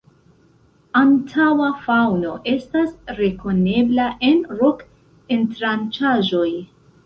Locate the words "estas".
2.53-2.97